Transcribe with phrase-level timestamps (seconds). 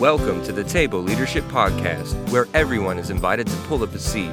[0.00, 4.30] Welcome to the Table Leadership Podcast, where everyone is invited to pull up a seat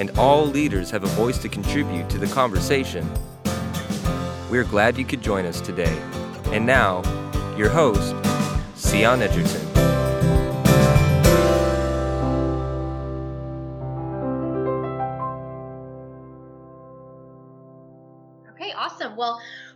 [0.00, 3.08] and all leaders have a voice to contribute to the conversation.
[4.50, 5.96] We're glad you could join us today.
[6.46, 7.02] And now,
[7.56, 8.12] your host,
[8.76, 9.63] Sion Edgerton.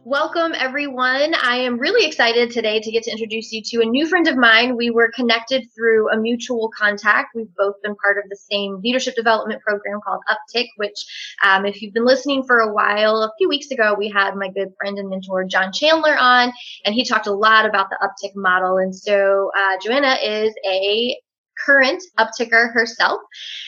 [0.05, 1.35] Welcome everyone.
[1.35, 4.37] I am really excited today to get to introduce you to a new friend of
[4.37, 4.77] mine.
[4.77, 7.35] We were connected through a mutual contact.
[7.35, 11.05] We've both been part of the same leadership development program called Uptick, which,
[11.45, 14.49] um, if you've been listening for a while, a few weeks ago, we had my
[14.49, 16.53] good friend and mentor, John Chandler, on,
[16.85, 18.79] and he talked a lot about the Uptick model.
[18.79, 21.17] And so, uh, Joanna is a
[21.65, 23.21] current upticker herself.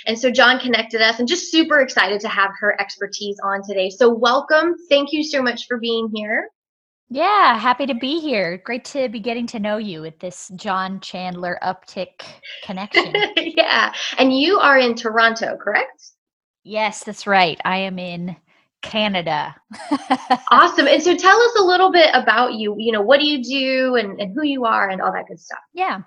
[0.06, 3.90] And so John connected us and just super excited to have her expertise on today.
[3.90, 4.74] So welcome.
[4.88, 6.48] Thank you so much for being here.
[7.12, 8.58] Yeah, happy to be here.
[8.64, 12.22] Great to be getting to know you with this John Chandler uptick
[12.62, 13.12] connection.
[13.36, 13.92] yeah.
[14.16, 16.00] And you are in Toronto, correct?
[16.62, 17.60] Yes, that's right.
[17.64, 18.36] I am in
[18.82, 19.56] Canada.
[20.52, 20.86] awesome.
[20.86, 22.76] And so tell us a little bit about you.
[22.78, 25.40] You know, what do you do and, and who you are and all that good
[25.40, 25.58] stuff.
[25.74, 26.02] Yeah.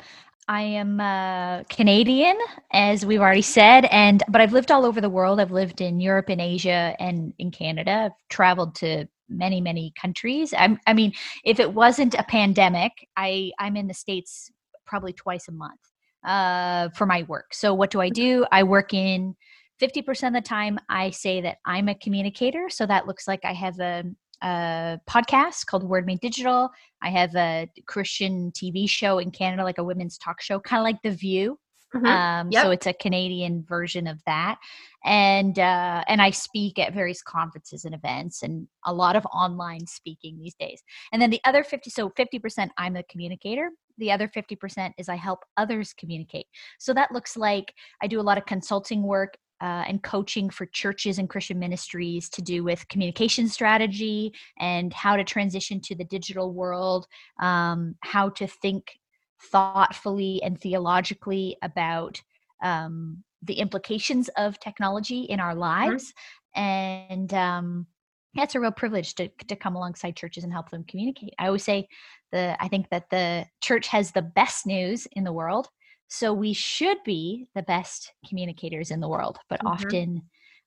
[0.47, 2.37] I am uh, Canadian,
[2.71, 5.39] as we've already said, and but I've lived all over the world.
[5.39, 7.91] I've lived in Europe and Asia and in Canada.
[7.91, 10.53] I've traveled to many, many countries.
[10.57, 11.13] I'm, I mean,
[11.45, 14.51] if it wasn't a pandemic, I I'm in the states
[14.85, 15.79] probably twice a month
[16.25, 17.53] uh, for my work.
[17.53, 18.45] So what do I do?
[18.51, 19.35] I work in
[19.81, 20.77] 50% of the time.
[20.89, 22.69] I say that I'm a communicator.
[22.69, 24.03] So that looks like I have a
[24.43, 26.69] a podcast called Word Made Digital.
[27.01, 30.83] I have a Christian TV show in Canada, like a women's talk show, kind of
[30.83, 31.57] like The View.
[31.95, 32.05] Mm-hmm.
[32.05, 32.63] Um, yep.
[32.63, 34.57] So it's a Canadian version of that,
[35.05, 39.85] and uh, and I speak at various conferences and events, and a lot of online
[39.85, 40.81] speaking these days.
[41.11, 43.69] And then the other fifty, so fifty percent, I'm a communicator.
[43.99, 46.47] The other fifty percent is I help others communicate.
[46.79, 50.65] So that looks like I do a lot of consulting work uh, and coaching for
[50.65, 56.03] churches and Christian ministries to do with communication strategy and how to transition to the
[56.03, 57.07] digital world,
[57.39, 58.99] um, how to think
[59.41, 62.21] thoughtfully and theologically about
[62.61, 65.61] um, the implications of technology in our mm-hmm.
[65.61, 66.13] lives.
[66.57, 66.61] Mm-hmm.
[66.61, 67.87] And um,
[68.35, 71.33] it's a real privilege to, to come alongside churches and help them communicate.
[71.39, 71.87] I always say
[72.33, 75.69] the I think that the church has the best news in the world
[76.07, 79.67] so we should be the best communicators in the world, but mm-hmm.
[79.67, 80.21] often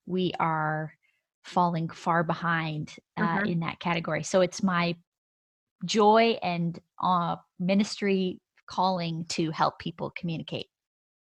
[0.05, 0.93] we are
[1.43, 3.45] falling far behind uh, mm-hmm.
[3.45, 4.23] in that category.
[4.23, 4.95] So it's my
[5.85, 10.67] joy and uh, ministry calling to help people communicate.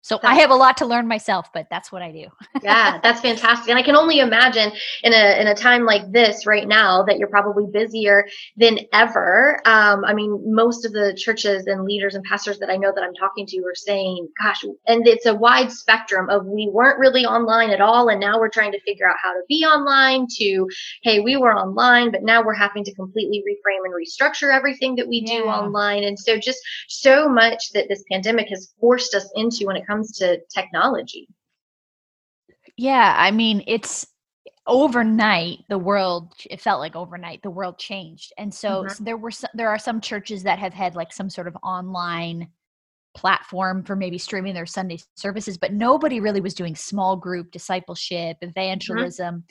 [0.02, 2.26] So that's, I have a lot to learn myself, but that's what I do.
[2.64, 3.70] yeah, that's fantastic.
[3.70, 4.72] And I can only imagine
[5.04, 9.60] in a in a time like this right now that you're probably busier than ever.
[9.66, 13.04] Um, I mean, most of the churches and leaders and pastors that I know that
[13.04, 17.26] I'm talking to are saying, "Gosh," and it's a wide spectrum of we weren't really
[17.26, 20.28] online at all, and now we're trying to figure out how to be online.
[20.38, 20.68] To
[21.04, 25.10] hey, we were online, but now we're having to completely reframe and restructure everything that
[25.10, 26.06] we do online.
[26.06, 30.12] And so, just so much that this pandemic has forced us into when it comes
[30.18, 31.28] to technology.
[32.78, 34.08] Yeah, I mean, it's
[34.68, 38.90] overnight the world it felt like overnight the world changed and so, mm-hmm.
[38.90, 41.58] so there were some, there are some churches that have had like some sort of
[41.64, 42.48] online
[43.16, 48.38] platform for maybe streaming their sunday services but nobody really was doing small group discipleship
[48.38, 48.50] mm-hmm.
[48.50, 49.44] evangelism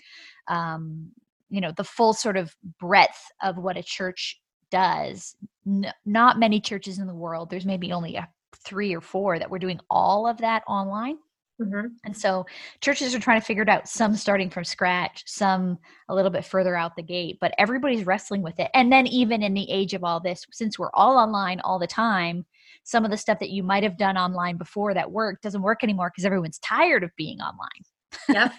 [0.49, 0.55] mm-hmm.
[0.55, 1.11] um,
[1.51, 5.35] you know the full sort of breadth of what a church does
[5.67, 8.29] N- not many churches in the world there's maybe only a
[8.69, 11.19] three or four that were doing all of that online.
[11.61, 11.87] Mm-hmm.
[12.05, 12.47] And so
[12.81, 16.45] churches are trying to figure it out, some starting from scratch, some a little bit
[16.45, 18.71] further out the gate, but everybody's wrestling with it.
[18.75, 21.87] And then, even in the age of all this, since we're all online all the
[21.89, 22.47] time,
[22.85, 25.83] some of the stuff that you might have done online before that worked doesn't work
[25.83, 27.85] anymore because everyone's tired of being online
[28.29, 28.53] yep.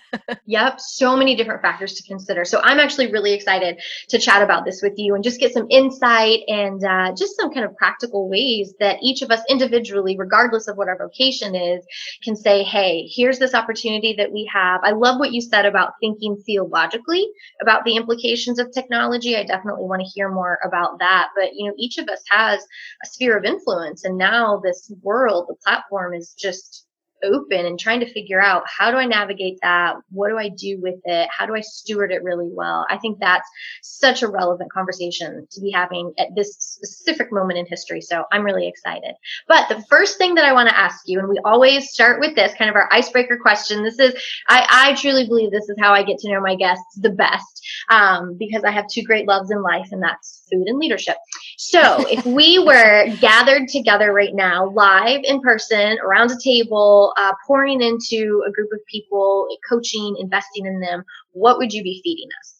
[0.46, 0.80] Yep.
[0.80, 2.46] So many different factors to consider.
[2.46, 3.80] So I'm actually really excited
[4.10, 7.54] to chat about this with you and just get some insight and uh, just some
[7.54, 11.86] kind of practical ways that each of us individually, regardless of what our vocation is,
[12.24, 14.82] can say, hey, here's this opportunity that we have.
[14.84, 17.28] I love what you said about thinking theologically
[17.62, 19.36] about the implications of technology.
[19.36, 21.30] I definitely want to hear more about that.
[21.36, 22.62] But, you know, each of us has
[23.04, 24.04] a sphere of influence.
[24.04, 26.86] And now this world, the platform is just
[27.24, 29.96] open and trying to figure out how do I navigate that?
[30.10, 31.30] What do I do with it?
[31.36, 32.86] How do I steward it really well?
[32.90, 33.48] I think that's
[33.82, 38.02] such a relevant conversation to be having at this specific moment in history.
[38.02, 39.16] So I'm really excited.
[39.48, 42.36] But the first thing that I want to ask you, and we always start with
[42.36, 43.84] this kind of our icebreaker question.
[43.84, 44.14] This is,
[44.48, 47.59] I, I truly believe this is how I get to know my guests the best.
[47.90, 51.18] Um, because I have two great loves in life, and that's food and leadership.
[51.58, 57.34] So, if we were gathered together right now, live in person, around a table, uh,
[57.46, 62.30] pouring into a group of people, coaching, investing in them, what would you be feeding
[62.40, 62.60] us?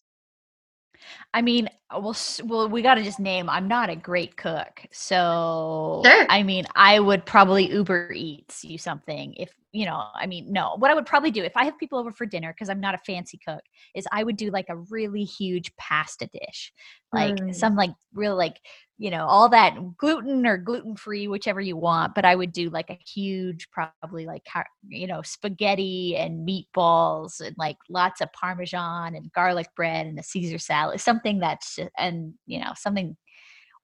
[1.34, 3.50] I mean, uh, well, well, we got to just name.
[3.50, 6.26] I'm not a great cook, so sure.
[6.30, 10.06] I mean, I would probably Uber Eats you something if you know.
[10.16, 10.76] I mean, no.
[10.78, 12.96] What I would probably do if I have people over for dinner because I'm not
[12.96, 13.62] a fancy cook
[13.96, 16.74] is I would do like a really huge pasta dish,
[17.14, 17.56] like mm.
[17.56, 18.60] some like real like
[19.00, 22.70] you know all that gluten or gluten free whichever you want but i would do
[22.70, 24.46] like a huge probably like
[24.90, 30.24] you know spaghetti and meatballs and like lots of parmesan and garlic bread and a
[30.24, 33.16] caesar salad something that's and you know something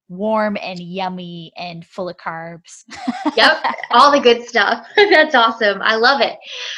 [0.08, 2.84] warm and yummy and full of carbs.
[3.36, 3.58] yep,
[3.92, 4.86] all the good stuff.
[4.96, 5.82] That's awesome.
[5.82, 6.38] I love it.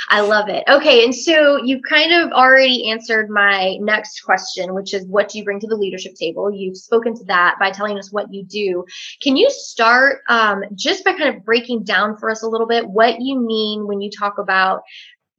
[0.09, 0.63] I love it.
[0.69, 5.37] Okay, and so you kind of already answered my next question, which is what do
[5.37, 6.51] you bring to the leadership table?
[6.51, 8.85] You've spoken to that by telling us what you do.
[9.21, 12.87] Can you start um, just by kind of breaking down for us a little bit
[12.87, 14.81] what you mean when you talk about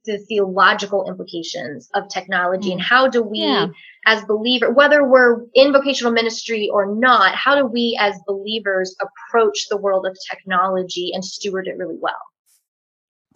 [0.05, 2.85] the theological implications of technology and mm.
[2.85, 3.67] how do we yeah.
[4.05, 9.67] as believer whether we're in vocational ministry or not how do we as believers approach
[9.69, 12.21] the world of technology and steward it really well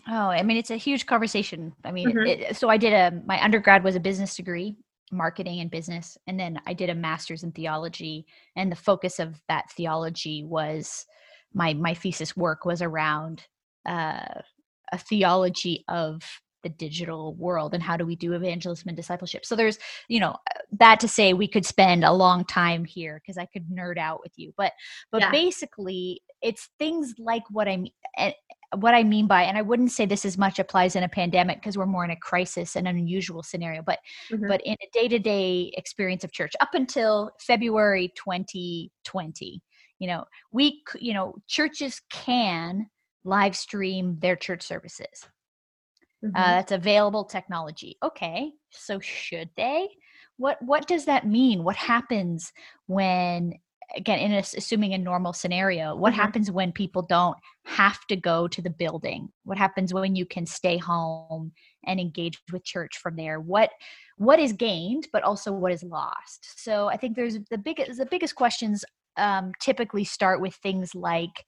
[0.08, 2.26] oh i mean it's a huge conversation i mean mm-hmm.
[2.26, 4.76] it, so i did a my undergrad was a business degree
[5.12, 8.26] marketing and business and then i did a master's in theology
[8.56, 11.06] and the focus of that theology was
[11.54, 13.46] my my thesis work was around
[13.86, 14.42] uh,
[14.92, 16.22] a theology of
[16.64, 19.78] the digital world and how do we do evangelism and discipleship so there's
[20.08, 20.36] you know
[20.72, 24.20] that to say we could spend a long time here because i could nerd out
[24.22, 24.72] with you but
[25.12, 25.32] but yeah.
[25.32, 28.32] basically it's things like what i mean eh,
[28.78, 31.58] what i mean by and i wouldn't say this as much applies in a pandemic
[31.58, 34.00] because we're more in a crisis and an unusual scenario but
[34.32, 34.48] mm-hmm.
[34.48, 39.62] but in a day-to-day experience of church up until february 2020
[40.00, 42.88] you know we you know churches can
[43.24, 45.28] live stream their church services
[46.24, 46.36] mm-hmm.
[46.36, 49.88] uh, that's available technology okay so should they
[50.38, 52.52] what what does that mean what happens
[52.88, 53.54] when
[53.96, 56.22] again in a, assuming a normal scenario what mm-hmm.
[56.22, 60.46] happens when people don't have to go to the building what happens when you can
[60.46, 61.52] stay home
[61.86, 63.72] and engage with church from there what
[64.18, 68.06] what is gained but also what is lost so i think there's the biggest the
[68.06, 68.84] biggest questions
[69.16, 71.46] um, typically start with things like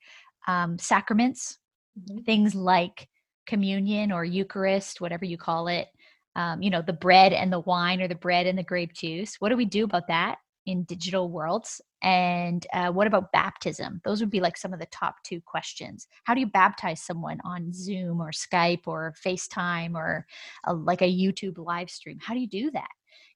[0.47, 1.57] um, sacraments
[1.99, 2.19] mm-hmm.
[2.19, 3.07] things like
[3.45, 5.87] communion or Eucharist, whatever you call it,
[6.35, 9.35] um, you know, the bread and the wine or the bread and the grape juice.
[9.39, 11.81] What do we do about that in digital worlds?
[12.01, 14.01] And uh, what about baptism?
[14.03, 16.07] Those would be like some of the top two questions.
[16.25, 20.25] How do you baptize someone on Zoom or Skype or FaceTime or
[20.65, 22.19] a, like a YouTube live stream?
[22.21, 22.89] How do you do that?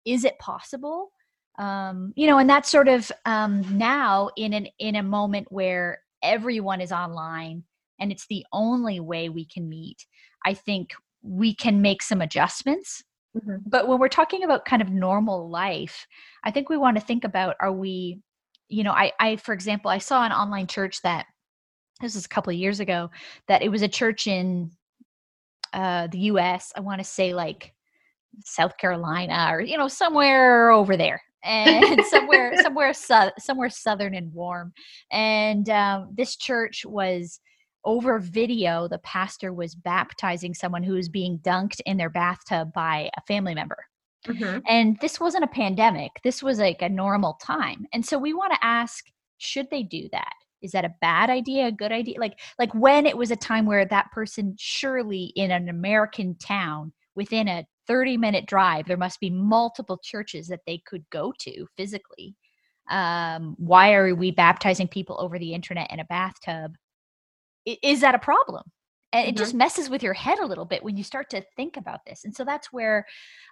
[0.05, 1.11] Is it possible?
[1.57, 5.99] Um, you know, and that's sort of um, now in an in a moment where
[6.21, 7.63] everyone is online
[7.99, 10.05] and it's the only way we can meet,
[10.45, 13.03] I think we can make some adjustments.
[13.35, 13.57] Mm-hmm.
[13.67, 16.07] But when we're talking about kind of normal life,
[16.43, 18.21] I think we want to think about are we,
[18.67, 21.25] you know, I, I for example, I saw an online church that
[22.01, 23.11] this was a couple of years ago
[23.47, 24.71] that it was a church in
[25.73, 26.71] uh, the US.
[26.75, 27.73] I want to say like
[28.45, 34.33] South Carolina or you know somewhere over there and somewhere somewhere su- somewhere southern and
[34.33, 34.73] warm
[35.11, 37.39] and um, this church was
[37.85, 43.09] over video, the pastor was baptizing someone who was being dunked in their bathtub by
[43.17, 43.85] a family member.
[44.27, 44.59] Mm-hmm.
[44.67, 47.85] And this wasn't a pandemic, this was like a normal time.
[47.93, 49.05] And so we want to ask
[49.37, 50.33] should they do that?
[50.61, 52.19] Is that a bad idea, a good idea?
[52.19, 56.91] Like like when it was a time where that person surely in an American town
[57.15, 61.65] within a 30 minute drive there must be multiple churches that they could go to
[61.77, 62.35] physically.
[62.89, 66.75] Um, why are we baptizing people over the internet in a bathtub
[67.81, 68.63] is that a problem?
[69.11, 69.37] And it mm-hmm.
[69.37, 72.25] just messes with your head a little bit when you start to think about this.
[72.25, 73.07] And so that's where,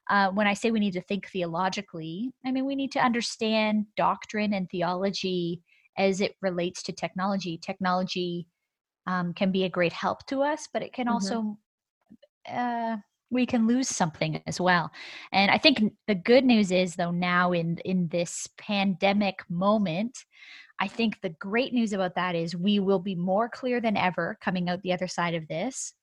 [0.09, 3.87] uh, when I say we need to think theologically, I mean, we need to understand
[3.95, 5.61] doctrine and theology
[5.97, 7.57] as it relates to technology.
[7.57, 8.47] Technology
[9.07, 11.13] um, can be a great help to us, but it can mm-hmm.
[11.13, 11.57] also,
[12.47, 12.97] uh,
[13.31, 14.91] we can lose something as well.
[15.31, 20.23] And I think the good news is, though, now in in this pandemic moment,
[20.79, 24.37] I think the great news about that is we will be more clear than ever
[24.41, 25.93] coming out the other side of this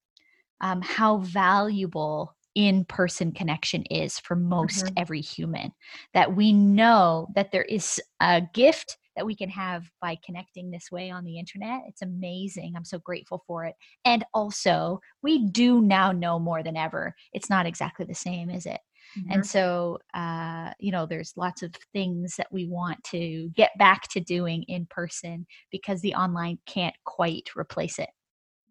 [0.61, 4.95] um, how valuable in person connection is for most mm-hmm.
[4.97, 5.73] every human.
[6.14, 10.90] That we know that there is a gift that we can have by connecting this
[10.90, 11.83] way on the internet.
[11.87, 12.75] It's amazing.
[12.75, 13.75] I'm so grateful for it.
[14.04, 17.14] And also, we do now know more than ever.
[17.33, 18.81] It's not exactly the same, is it?
[19.18, 19.33] Mm-hmm.
[19.33, 24.09] And so, uh, you know, there's lots of things that we want to get back
[24.09, 28.11] to doing in person because the online can't quite replace it.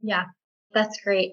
[0.02, 0.26] Yeah,
[0.74, 1.32] that's great.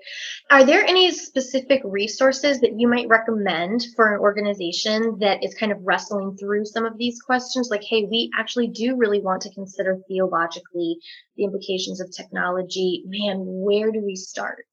[0.51, 5.73] Are there any specific resources that you might recommend for an organization that is kind
[5.73, 7.71] of wrestling through some of these questions?
[7.71, 10.99] Like, hey, we actually do really want to consider theologically
[11.37, 13.03] the implications of technology.
[13.07, 14.65] Man, where do we start?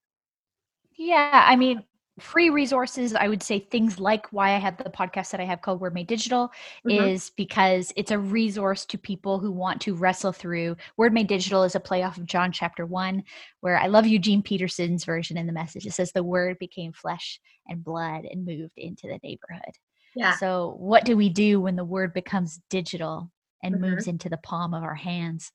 [0.98, 1.84] Yeah, I mean,
[2.20, 5.62] free resources i would say things like why i have the podcast that i have
[5.62, 6.52] called word made digital
[6.88, 7.06] mm-hmm.
[7.06, 11.64] is because it's a resource to people who want to wrestle through word made digital
[11.64, 13.24] is a play off of john chapter 1
[13.62, 17.40] where i love eugene peterson's version in the message it says the word became flesh
[17.68, 19.76] and blood and moved into the neighborhood
[20.16, 23.32] yeah so what do we do when the word becomes digital
[23.64, 23.92] and mm-hmm.
[23.92, 25.52] moves into the palm of our hands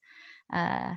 [0.52, 0.94] uh,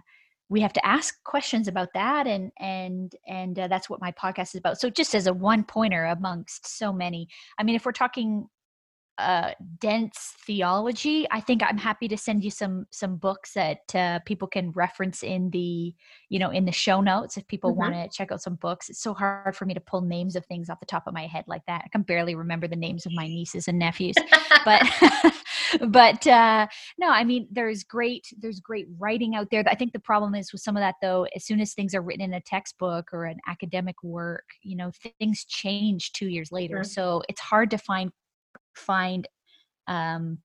[0.50, 4.50] we have to ask questions about that and and and uh, that's what my podcast
[4.50, 4.80] is about.
[4.80, 7.28] So just as a one pointer amongst so many
[7.60, 8.48] i mean if we're talking
[9.18, 14.20] uh, dense theology i think i'm happy to send you some some books that uh,
[14.26, 15.96] people can reference in the
[16.28, 17.94] you know in the show notes if people mm-hmm.
[17.94, 18.90] want to check out some books.
[18.90, 21.28] It's so hard for me to pull names of things off the top of my
[21.28, 21.84] head like that.
[21.86, 24.16] I can barely remember the names of my nieces and nephews
[24.66, 24.84] but
[25.88, 26.68] but uh
[26.98, 29.64] no i mean there's great there's great writing out there.
[29.68, 32.02] I think the problem is with some of that though as soon as things are
[32.02, 36.78] written in a textbook or an academic work you know things change two years later.
[36.78, 36.90] Mm-hmm.
[36.90, 38.12] so it's hard to find
[38.76, 39.28] find
[39.88, 40.40] um,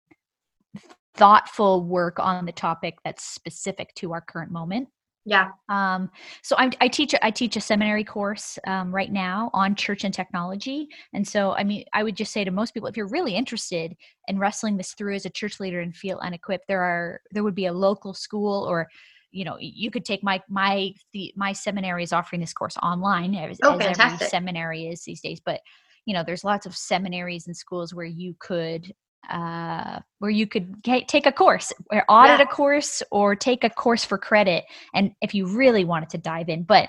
[1.15, 4.89] thoughtful work on the topic that's specific to our current moment
[5.25, 5.51] yeah.
[5.69, 6.11] Um,
[6.43, 10.15] so I'm, i teach i teach a seminary course um, right now on church and
[10.15, 10.89] technology.
[11.13, 13.95] And so i mean i would just say to most people if you're really interested
[14.29, 17.55] in wrestling this through as a church leader and feel unequipped there are there would
[17.55, 18.89] be a local school or
[19.33, 23.35] you know you could take my my the my seminary is offering this course online
[23.35, 25.41] as, oh, as every seminary is these days.
[25.45, 25.61] But
[26.07, 28.93] you know there's lots of seminaries and schools where you could
[29.29, 32.45] uh, where you could get, take a course or audit yeah.
[32.45, 36.49] a course or take a course for credit and if you really wanted to dive
[36.49, 36.89] in but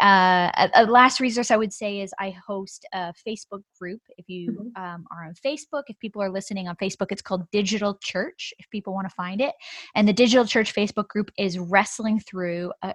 [0.00, 4.28] uh, a, a, last resource i would say is i host a facebook group if
[4.28, 4.82] you mm-hmm.
[4.82, 8.68] um, are on facebook if people are listening on facebook it's called digital church if
[8.70, 9.54] people want to find it
[9.94, 12.92] and the digital church facebook group is wrestling through uh,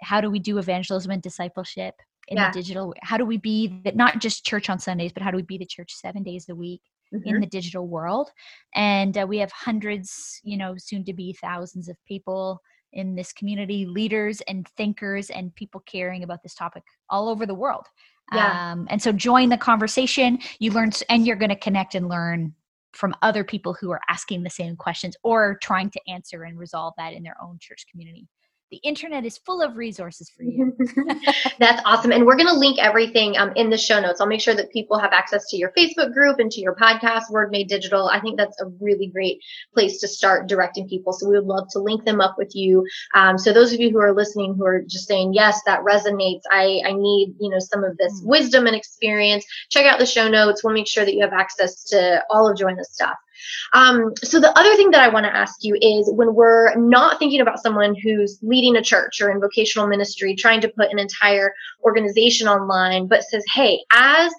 [0.00, 1.94] how do we do evangelism and discipleship
[2.28, 2.50] in yeah.
[2.50, 5.36] the digital how do we be that not just church on sundays but how do
[5.36, 6.80] we be the church seven days a week
[7.14, 7.28] mm-hmm.
[7.28, 8.30] in the digital world
[8.74, 12.60] and uh, we have hundreds you know soon to be thousands of people
[12.92, 17.54] in this community leaders and thinkers and people caring about this topic all over the
[17.54, 17.86] world
[18.32, 18.72] yeah.
[18.72, 22.54] Um, and so join the conversation you learn and you're going to connect and learn
[22.94, 26.94] from other people who are asking the same questions or trying to answer and resolve
[26.96, 28.28] that in their own church community
[28.74, 30.76] the internet is full of resources for you.
[31.60, 32.10] That's awesome.
[32.10, 34.20] And we're going to link everything um, in the show notes.
[34.20, 37.30] I'll make sure that people have access to your Facebook group and to your podcast,
[37.30, 38.08] Word Made Digital.
[38.08, 39.40] I think that's a really great
[39.72, 41.12] place to start directing people.
[41.12, 42.84] So we would love to link them up with you.
[43.14, 46.42] Um, so those of you who are listening who are just saying, yes, that resonates.
[46.50, 48.26] I, I need, you know, some of this mm.
[48.26, 49.46] wisdom and experience.
[49.70, 50.64] Check out the show notes.
[50.64, 53.14] We'll make sure that you have access to all of Join the Stuff.
[53.72, 57.18] Um, so the other thing that I want to ask you is when we're not
[57.18, 60.98] thinking about someone who's leading a church or in vocational ministry, trying to put an
[60.98, 64.32] entire organization online, but says, hey, as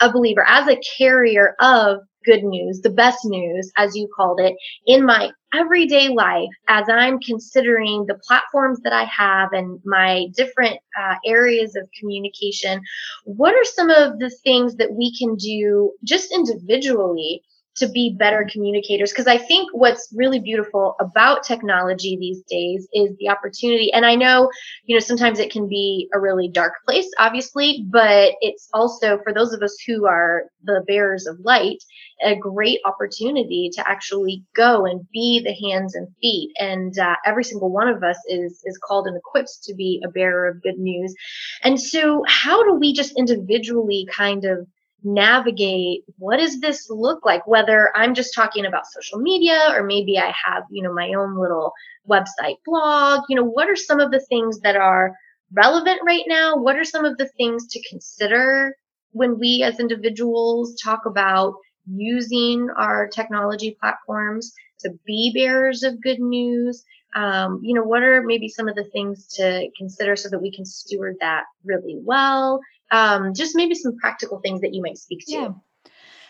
[0.00, 4.54] a believer, as a carrier of good news, the best news, as you called it,
[4.86, 10.78] in my everyday life, as I'm considering the platforms that I have and my different
[10.98, 12.80] uh, areas of communication,
[13.24, 17.42] what are some of the things that we can do just individually
[17.76, 19.10] to be better communicators.
[19.10, 23.92] Because i think what's really beautiful about technology these days is the opportunity.
[23.92, 24.50] And i know
[24.84, 29.32] you know sometimes it can be a really dark place obviously but it's also for
[29.32, 31.82] those of us who are the bearers of light
[32.22, 36.52] a great opportunity to actually go and be the hands and feet.
[36.58, 40.10] And uh, every single one of us is is called and equipped to be a
[40.10, 41.14] bearer of good news.
[41.62, 44.66] And so how do we just individually kind of
[45.04, 47.46] navigate what does this look like?
[47.46, 51.38] Whether i'm just talking about social media or maybe i have you know my own
[51.38, 51.72] little
[52.08, 55.14] website blog you know what are some of the things that are
[55.54, 56.56] relevant right now?
[56.56, 58.74] What are some of the things to consider
[59.12, 61.54] when we as individuals talk about
[61.86, 66.84] using our technology platforms to be bearers of good news?
[67.14, 70.50] Um, you know what are maybe some of the things to consider so that we
[70.50, 72.60] can steward that really well
[72.92, 75.32] um, just maybe some practical things that you might speak to.
[75.32, 75.48] Yeah.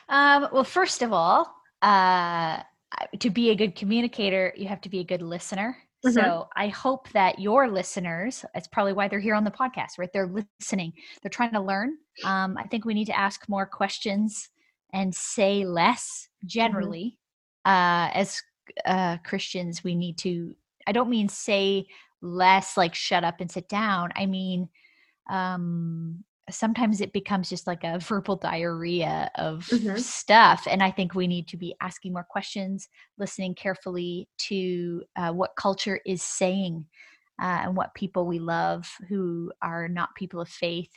[0.09, 2.63] Um, well, first of all, uh,
[3.19, 5.77] to be a good communicator, you have to be a good listener.
[6.05, 6.15] Mm-hmm.
[6.15, 10.11] So I hope that your listeners, that's probably why they're here on the podcast, right?
[10.13, 10.93] They're listening,
[11.23, 11.97] they're trying to learn.
[12.25, 14.49] Um, I think we need to ask more questions
[14.93, 16.49] and say less Mm-hmm.
[16.49, 17.19] generally
[17.65, 18.43] uh as
[18.85, 20.57] uh christians we need to
[20.89, 21.87] i don't mean say
[22.21, 24.69] less like shut up and sit down i mean
[25.31, 29.99] um sometimes it becomes just like a verbal diarrhea of Mhm.
[29.99, 35.33] stuff and i think we need to be asking more questions listening carefully to uh,
[35.33, 36.85] what culture is saying
[37.41, 40.91] uh, and what people we love who are not people of faith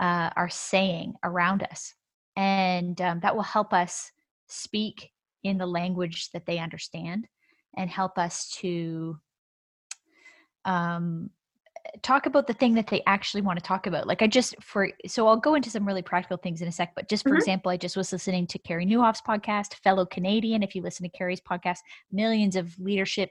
[0.00, 1.94] uh, are saying around us
[2.36, 4.10] and um, that will help us
[4.46, 5.10] speak
[5.44, 7.26] in the language that they understand
[7.76, 9.18] and help us to
[10.64, 11.30] um,
[12.02, 14.06] talk about the thing that they actually want to talk about.
[14.06, 16.92] Like I just for so I'll go into some really practical things in a sec,
[16.94, 17.36] but just for Mhm.
[17.38, 20.62] example, I just was listening to Carey Nieuwhof's podcast, fellow Canadian.
[20.62, 21.78] If you listen to Carey's podcast,
[22.12, 23.30] millions of leadership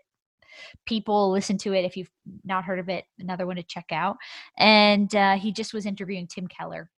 [0.86, 1.86] people listen to it.
[1.86, 2.10] If you've
[2.44, 4.18] not heard of it, another one to check out.
[4.58, 6.90] And uh, he just was interviewing Tim Keller,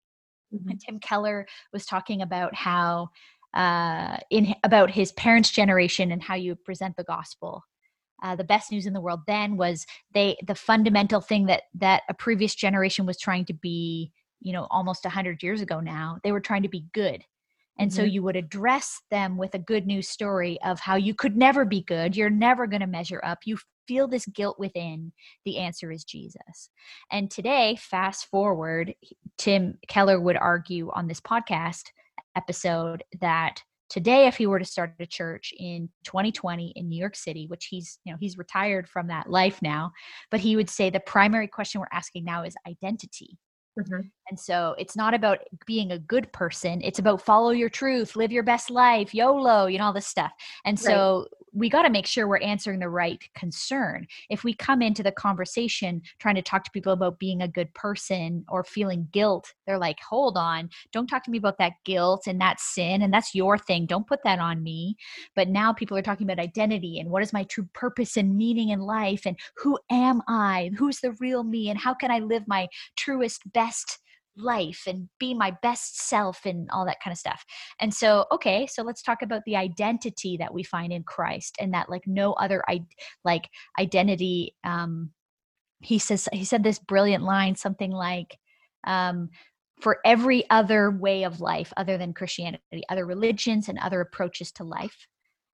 [0.54, 0.70] Mhm.
[0.72, 3.10] and Tim Keller was talking about how
[3.56, 7.64] uh, in about his parents' generation and how you present the gospel.
[8.22, 12.04] Uh, the best news in the world then was they the fundamental thing that that
[12.10, 14.12] a previous generation was trying to be
[14.42, 17.24] you know almost 100 years ago now they were trying to be good
[17.78, 18.12] and so Mhm.
[18.12, 21.82] you would address them with a good news story of how you could never be
[21.82, 23.58] good you're never going to measure up you
[23.88, 25.12] feel this guilt within
[25.46, 26.70] the answer is jesus
[27.12, 28.94] and today fast forward
[29.38, 31.84] tim keller would argue on this podcast
[32.36, 37.16] episode that today if he were to start a church in 2020 in new york
[37.16, 39.92] city which he's you know he's retired from that life now
[40.32, 43.38] but he would say the primary question we're asking now is identity
[43.78, 44.12] Mhm.
[44.30, 48.32] And so it's not about being a good person it's about follow your truth live
[48.32, 50.32] your best life yolo you know all this stuff.
[50.66, 51.06] And Right.
[51.06, 54.06] so we got to make sure we're answering the right concern.
[54.30, 57.74] If we come into the conversation trying to talk to people about being a good
[57.74, 62.28] person or feeling guilt they're like hold on don't talk to me about that guilt
[62.28, 64.96] and that sin and that's your thing don't put that on me.
[65.36, 68.70] But now people are talking about identity and what is my true purpose and meaning
[68.70, 70.70] in life and who am i?
[70.78, 74.00] Who's the real me and how can i live my truest best
[74.40, 77.44] life and be my best self and all that kind of stuff.
[77.80, 81.74] And so okay so let's talk about the identity that we find in christ and
[81.74, 82.82] that like no other i
[83.24, 83.50] like
[83.80, 85.12] identity um
[85.82, 88.38] he says he said this brilliant line something like
[88.86, 89.30] um
[89.82, 94.64] for every other way of life other than christianity other religions and other approaches to
[94.64, 95.08] life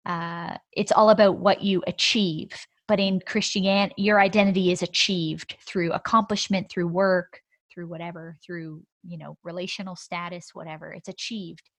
[0.06, 2.50] uh it's all about what you achieve.
[2.88, 7.40] But in christianity your identity is achieved through accomplishment through work
[7.72, 11.70] through whatever through you know relational status whatever it's achieved.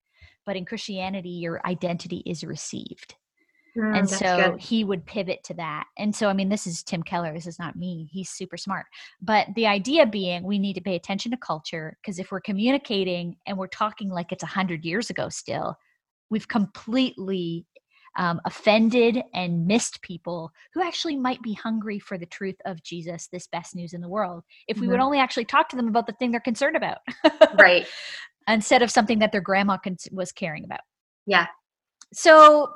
[0.45, 3.15] But in christianity your identity is received.
[3.75, 4.62] Mm, and so good.
[4.62, 5.86] he would pivot to that.
[5.97, 8.86] And so i mean this is tim keller this is not me he's super smart.
[9.21, 13.38] But the idea being we need to pay attention to culture because if we're communicating
[13.47, 15.75] and we're talking like it's 100 years ago still
[16.29, 17.65] we've completely
[18.15, 23.28] um, offended and missed people who actually might be hungry for the truth of jesus
[23.28, 25.04] this best news in the world if we would Mhm.
[25.04, 26.99] only actually talk to them about the thing they're concerned about
[27.60, 27.88] right.
[28.47, 30.82] instead of something that their grandma con- was caring about
[31.26, 31.47] Yeah.
[32.13, 32.73] so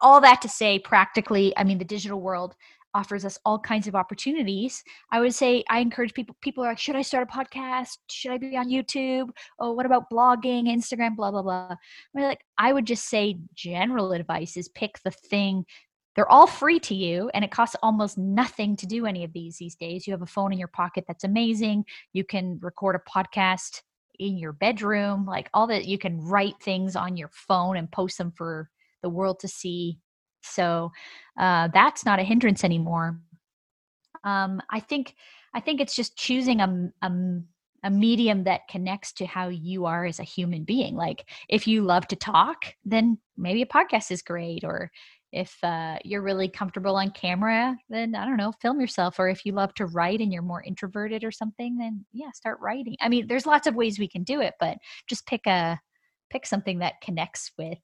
[0.00, 2.54] all that to say practically i mean the digital world
[2.94, 4.82] offers us all kinds of opportunities.
[5.12, 7.98] I would say i encourage people people are like should i start a podcast?
[8.10, 9.30] Should i be on youtube?
[9.58, 11.16] Oh what about blogging instagram?
[11.16, 11.68] blah blah blah.
[11.70, 11.76] I
[12.14, 15.64] mean, like i would just say general advice is pick the thing
[16.16, 19.58] they're all free to you and it costs almost nothing to do any of these
[19.58, 20.06] these days.
[20.06, 21.84] You have a phone in your pocket that's amazing.
[22.12, 23.82] You can record a podcast
[24.18, 28.18] in your bedroom like all that you can write things on your phone and post
[28.18, 28.68] them for
[29.02, 29.98] the world to see
[30.42, 30.90] so
[31.38, 33.18] uh, that's not a hindrance anymore.
[34.22, 35.14] Um, i think
[35.54, 36.90] i think it's just choosing a
[37.82, 40.96] a medium that connects to how you are as a human being.
[40.96, 44.90] Like if you love to talk then maybe a podcast is great or
[45.32, 49.18] if uh, you're really comfortable on camera then i don't know film yourself.
[49.18, 52.58] Or if you love to write and you're more introverted or something then yeah start
[52.60, 52.96] writing.
[53.00, 54.76] I mean there's lots of ways we can do it but
[55.08, 55.80] just pick a
[56.30, 57.78] pick something that connects with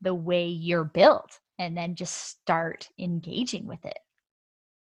[0.00, 3.98] the way you're built and then just start engaging with it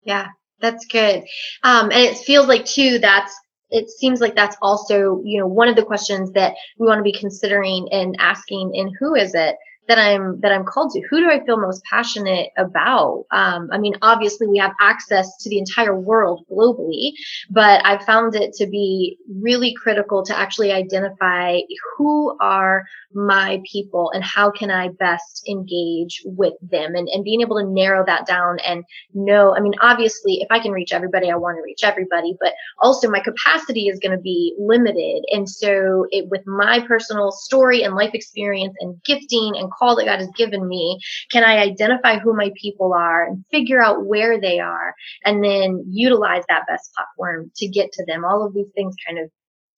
[0.03, 0.29] Yeah,
[0.61, 1.25] that's good.
[1.63, 3.35] Um, and it feels like too that's
[3.71, 7.05] it seems like that's also you know one of the questions that we want to
[7.05, 9.57] be considering and asking in who is it
[9.91, 11.03] that I'm that I'm called to?
[11.11, 13.27] Who do I feel most passionate about?
[13.33, 17.11] Um, I mean, obviously we have access to the entire world globally,
[17.51, 21.59] but I've found it to be really critical to actually identify
[21.97, 27.41] who are my people and how can I best engage with them and, and being
[27.41, 31.31] able to narrow that down and know, I mean, obviously if I can reach everybody,
[31.33, 35.25] I want to reach everybody, but also my capacity is going to be limited.
[35.33, 40.05] And so it, with my personal story and life experience and gifting and call that
[40.05, 44.41] God has given me, can I identify who my people are and figure out where
[44.41, 48.25] they are and then utilize that best platform to get to them?
[48.25, 49.31] All of these things kind of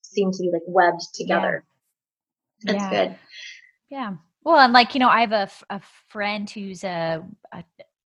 [0.03, 1.65] seem to be like webbed together.
[2.65, 2.73] Yeah.
[2.73, 3.07] That's yeah.
[3.07, 3.19] good.
[3.91, 4.15] Yeah.
[4.45, 7.65] Well, and like, you know, I have a, a friend who's a, a,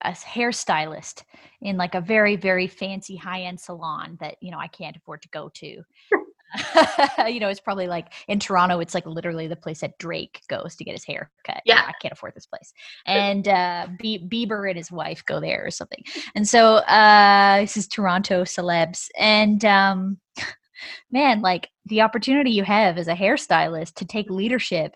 [0.01, 1.23] a hairstylist
[1.61, 5.21] in like a very, very fancy high end salon that, you know, I can't afford
[5.21, 5.81] to go to.
[7.27, 10.75] you know, it's probably like in Toronto, it's like literally the place that Drake goes
[10.75, 11.61] to get his hair cut.
[11.65, 11.75] Yeah.
[11.75, 12.73] You know, I can't afford this place.
[13.05, 16.03] And uh, B- Bieber and his wife go there or something.
[16.35, 19.07] And so uh, this is Toronto celebs.
[19.17, 20.17] And um,
[21.11, 24.95] man, like the opportunity you have as a hairstylist to take leadership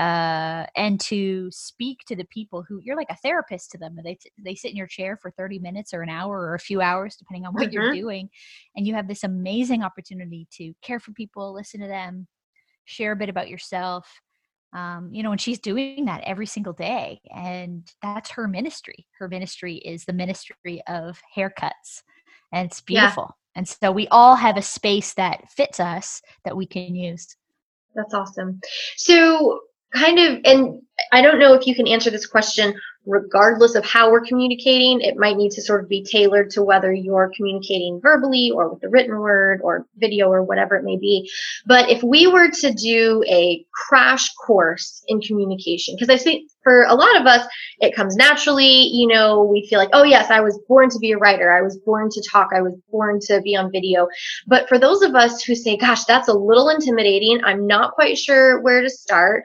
[0.00, 3.98] uh, and to speak to the people who you're like a therapist to them.
[4.02, 6.80] They they sit in your chair for 30 minutes or an hour or a few
[6.80, 7.74] hours, depending on what mm-hmm.
[7.74, 8.30] you're doing,
[8.74, 12.26] and you have this amazing opportunity to care for people, listen to them,
[12.86, 14.08] share a bit about yourself.
[14.72, 19.06] Um, you know, and she's doing that every single day, and that's her ministry.
[19.18, 22.02] Her ministry is the ministry of haircuts,
[22.54, 23.36] and it's beautiful.
[23.36, 23.58] Yeah.
[23.58, 27.36] And so we all have a space that fits us that we can use.
[27.94, 28.60] That's awesome.
[28.96, 29.60] So
[29.92, 32.74] kind of and i don't know if you can answer this question
[33.06, 35.00] regardless of how we're communicating.
[35.00, 38.80] It might need to sort of be tailored to whether you're communicating verbally or with
[38.80, 41.30] the written word or video or whatever it may be.
[41.66, 46.84] But if we were to do a crash course in communication because i think for
[46.84, 47.46] a lot of us
[47.78, 51.12] it comes naturally you know we feel like oh yes i was born to be
[51.12, 51.50] a writer.
[51.50, 52.48] I was born to talk.
[52.54, 54.08] I was born to be on video.
[54.46, 57.40] But for those of us who say gosh that's a little intimidating.
[57.44, 59.44] I'm not quite sure where to start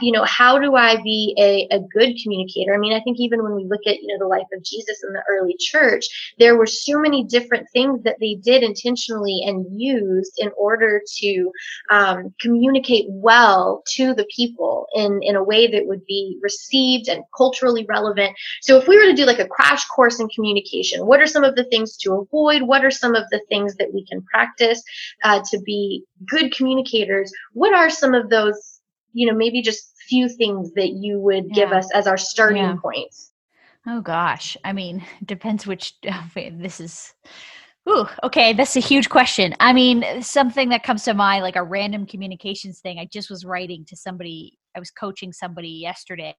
[0.00, 2.74] you know, how do I be a, a good communicator?
[2.74, 5.02] I mean, I think even when we look at, you know, the life of Jesus
[5.02, 9.66] in the early church, there were so many different things that they did intentionally and
[9.80, 11.52] used in order to
[11.90, 17.24] um, communicate well to the people in, in a way that would be received and
[17.36, 18.34] culturally relevant.
[18.62, 21.44] So if we were to do like a crash course in communication, what are some
[21.44, 22.62] of the things to avoid?
[22.62, 24.82] What are some of the things that we can practice
[25.24, 27.32] uh, to be good communicators?
[27.52, 28.73] What are some of those
[29.14, 31.54] you know, maybe just few things that you would yeah.
[31.54, 32.76] give us as our starting yeah.
[32.80, 33.32] points?
[33.86, 35.94] Oh gosh, I mean, depends which.
[36.06, 37.14] Oh, this is.
[37.88, 39.54] Ooh, okay, that's a huge question.
[39.60, 42.98] I mean, something that comes to mind, like a random communications thing.
[42.98, 44.58] I just was writing to somebody.
[44.74, 46.34] I was coaching somebody yesterday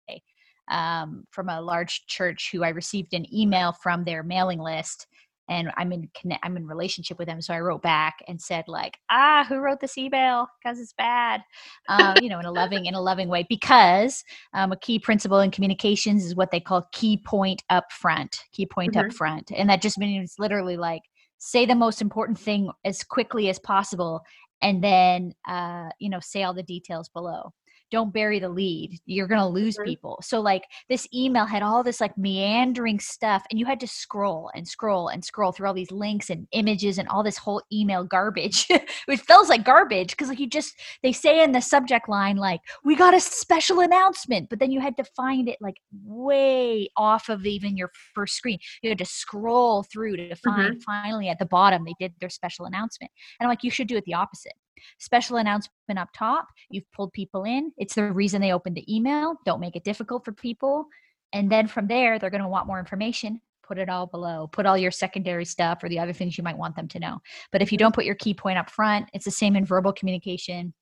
[0.71, 5.07] um, from a large church who I received an email from their mailing list,
[5.47, 7.41] and I'm in connect, I'm in relationship with them.
[7.41, 10.47] So I wrote back and said like, ah, who wrote this email?
[10.63, 11.41] Because it's bad,
[11.89, 13.45] um, you know, in a loving in a loving way.
[13.47, 18.39] Because um, a key principle in communications is what they call key point up front,
[18.51, 19.07] key point mm-hmm.
[19.07, 21.01] up front, and that just means literally like
[21.37, 24.21] say the most important thing as quickly as possible,
[24.61, 27.51] and then uh, you know say all the details below
[27.95, 29.87] don't bury the lead you're going to lose mm-hmm.
[29.87, 33.87] people so like this email had all this like meandering stuff and you had to
[33.87, 37.61] scroll and scroll and scroll through all these links and images and all this whole
[37.71, 38.67] email garbage
[39.05, 42.59] which feels like garbage because like you just they say in the subject line like
[42.83, 47.29] we got a special announcement but then you had to find it like way off
[47.29, 50.79] of even your first screen you had to scroll through to find mm-hmm.
[50.79, 53.95] finally at the bottom they did their special announcement and i'm like you should do
[53.95, 54.51] it the opposite
[54.99, 56.47] Special announcement up top.
[56.69, 57.71] You've pulled people in.
[57.77, 59.35] It's the reason they opened the email.
[59.45, 60.87] Don't make it difficult for people.
[61.33, 63.41] And then from there, they're going to want more information.
[63.67, 64.47] Put it all below.
[64.51, 67.19] Put all your secondary stuff or the other things you might want them to know.
[67.51, 69.91] But if you don't put your key point up front, it's the same in verbal
[69.91, 70.73] communication.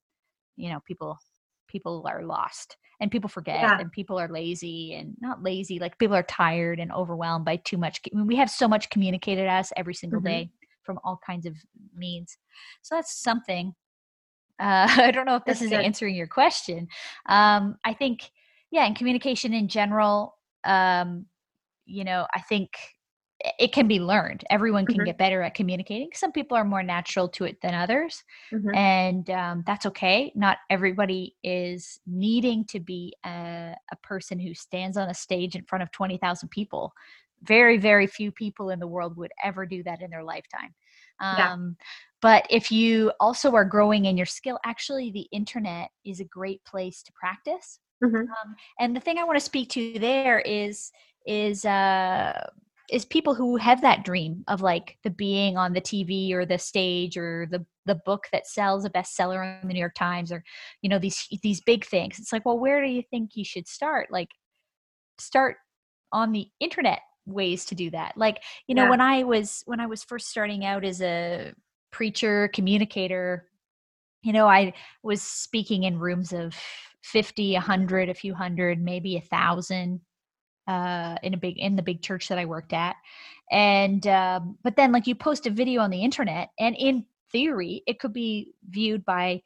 [0.57, 1.17] You know, people
[1.67, 3.79] people are lost and people forget yeah.
[3.79, 7.77] and people are lazy and not lazy like people are tired and overwhelmed by too
[7.77, 10.27] much I mean, we have so much communicated us every single mm-hmm.
[10.27, 10.51] day
[10.83, 11.55] from all kinds of
[11.95, 12.37] means
[12.81, 13.73] so that's something
[14.63, 15.85] uh, I don't know if this That's is good.
[15.85, 16.87] answering your question.
[17.27, 18.31] Um, I think,
[18.71, 21.25] yeah, in communication in general, um,
[21.85, 22.69] you know, I think
[23.59, 24.45] it can be learned.
[24.49, 25.05] Everyone can mm-hmm.
[25.05, 26.09] get better at communicating.
[26.13, 28.23] Some people are more natural to it than others,
[28.53, 28.73] mm-hmm.
[28.73, 30.31] and um, that's okay.
[30.33, 35.65] Not everybody is needing to be a, a, person who stands on a stage in
[35.65, 36.93] front of twenty thousand people.
[37.41, 40.73] Very, very few people in the world would ever do that in their lifetime.
[41.19, 41.57] Um, yeah.
[42.23, 46.63] But if you also are growing in your skill, actually, the internet is a great
[46.63, 47.79] place to practice.
[48.01, 48.15] Mm-hmm.
[48.15, 50.89] Um, and the thing I want to speak to there is
[51.27, 52.47] is uh,
[52.89, 56.57] is people who have that dream of like the being on the TV or the
[56.57, 60.45] stage or the the book that sells a bestseller in the New York Times or
[60.81, 62.19] you know these these big things.
[62.19, 64.11] It's like, well, where do you think you should start?
[64.11, 64.29] Like
[65.19, 65.57] start
[66.13, 68.17] on the internet ways to do that.
[68.17, 68.89] Like, you know, yeah.
[68.89, 71.53] when I was when I was first starting out as a
[71.93, 73.47] preacher, communicator,
[74.23, 76.53] you know, I was speaking in rooms of
[77.03, 80.01] 50, 100, a few hundred, maybe a thousand
[80.67, 82.95] uh, in a big in the big church that I worked at.
[83.51, 87.83] And um, but then like you post a video on the internet, and in theory,
[87.85, 89.41] it could be viewed by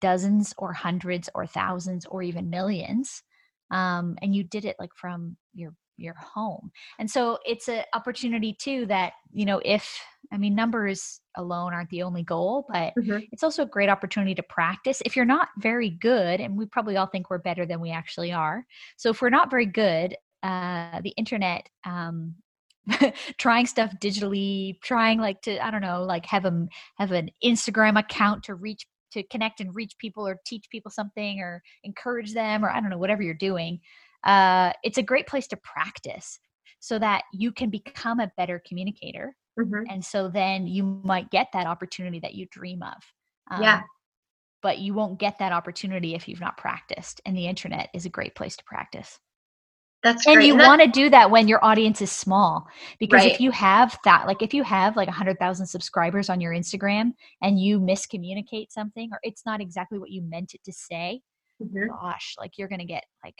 [0.00, 3.22] dozens or hundreds or thousands or even millions.
[3.70, 8.52] Um, and you did it like from your your home and so it's an opportunity
[8.52, 9.98] too that you know if
[10.32, 13.18] i mean numbers alone aren't the only goal but mm-hmm.
[13.32, 16.96] it's also a great opportunity to practice if you're not very good and we probably
[16.96, 18.64] all think we're better than we actually are
[18.96, 22.34] so if we're not very good uh, the internet um,
[23.38, 26.66] trying stuff digitally trying like to i don't know like have a
[26.98, 31.40] have an instagram account to reach to connect and reach people or teach people something
[31.40, 33.80] or encourage them or i don't know whatever you're doing
[34.24, 36.38] uh, it's a great place to practice
[36.80, 39.84] so that you can become a better communicator mm-hmm.
[39.90, 43.02] and so then you might get that opportunity that you dream of
[43.50, 43.82] um, yeah
[44.62, 48.10] but you won't get that opportunity if you've not practiced and the internet is a
[48.10, 49.18] great place to practice
[50.04, 53.32] that's and you want to do that when your audience is small because right.
[53.32, 57.12] if you have that like if you have like a 100,000 subscribers on your Instagram
[57.40, 61.22] and you miscommunicate something or it's not exactly what you meant it to say
[61.62, 61.88] mm-hmm.
[61.88, 63.38] gosh like you're going to get like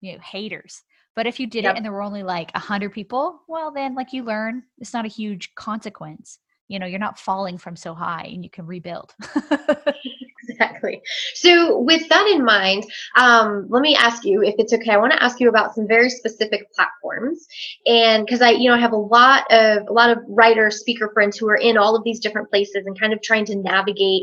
[0.00, 0.82] you know haters
[1.16, 1.74] but if you did yep.
[1.74, 5.04] it and there were only like 100 people well then like you learn it's not
[5.04, 9.14] a huge consequence you know you're not falling from so high and you can rebuild
[10.60, 11.00] exactly.
[11.34, 12.84] So, with that in mind,
[13.16, 15.86] um, let me ask you, if it's okay, I want to ask you about some
[15.86, 17.46] very specific platforms,
[17.86, 21.10] and because I, you know, I have a lot of a lot of writer speaker
[21.12, 24.22] friends who are in all of these different places and kind of trying to navigate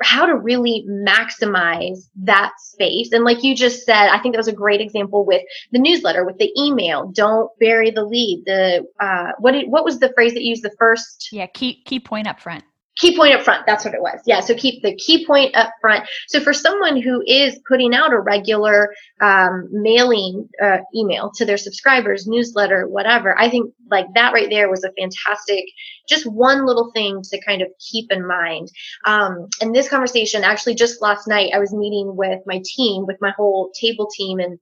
[0.00, 3.12] how to really maximize that space.
[3.12, 6.24] And like you just said, I think that was a great example with the newsletter,
[6.24, 7.10] with the email.
[7.14, 8.44] Don't bury the lead.
[8.46, 11.28] The uh, what did, what was the phrase that you used the first?
[11.32, 12.64] Yeah, key key point up front
[12.98, 14.20] key point up front that's what it was.
[14.26, 16.04] Yeah so keep the key point up front.
[16.28, 21.56] So for someone who is putting out a regular um, mailing uh, email to their
[21.56, 25.64] subscribers newsletter whatever i think like that right there was a fantastic
[26.08, 28.68] just one little thing to kind of keep in mind.
[29.04, 33.16] Um, and this conversation actually just last night i was meeting with my team with
[33.20, 34.58] my whole table team and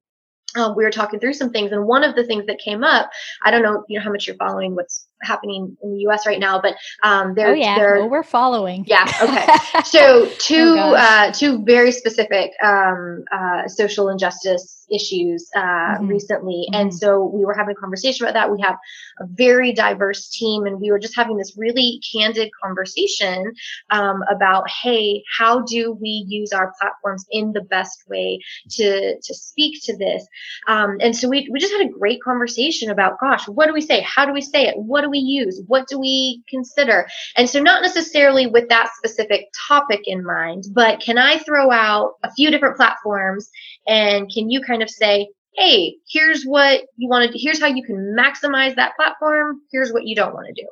[0.57, 3.11] um, we were talking through some things and one of the things that came up
[3.45, 6.41] i don't know you know how much you're following what's happening in the us right
[6.41, 9.47] now but um there, oh yeah well, we're following yeah okay
[9.85, 16.07] so two oh, uh two very specific um uh social injustice issues uh, mm-hmm.
[16.07, 16.67] recently.
[16.69, 16.81] Mm-hmm.
[16.81, 18.53] And so we were having a conversation about that.
[18.53, 18.77] We have
[19.21, 23.53] a very diverse team, and we were just having this really candid conversation
[23.91, 29.35] um, about, hey, how do we use our platforms in the best way to to
[29.35, 30.27] speak to this?
[30.69, 33.81] Um, and so we we just had a great conversation about, gosh, what do we
[33.81, 34.01] say?
[34.01, 34.75] How do we say it?
[34.77, 35.61] What do we use?
[35.67, 37.09] What do we consider?
[37.37, 42.15] And so not necessarily with that specific topic in mind, but can I throw out
[42.23, 43.51] a few different platforms
[43.87, 47.39] and can you kind of say, hey, here's what you want to do.
[47.41, 49.61] Here's how you can maximize that platform.
[49.73, 50.69] Here's what you don't want to do.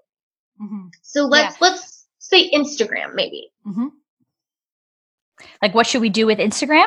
[0.63, 0.89] Mm-hmm.
[1.03, 1.69] So let's yeah.
[1.69, 3.51] let's say Instagram maybe.
[3.67, 3.89] Mm-hmm.
[5.63, 6.87] Like what should we do with Instagram?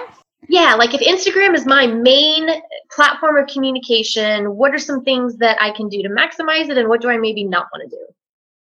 [0.49, 2.49] Yeah, like if Instagram is my main
[2.91, 6.89] platform of communication, what are some things that I can do to maximize it and
[6.89, 8.05] what do I maybe not want to do?